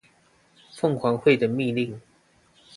[0.73, 2.01] 鳳凰會的密令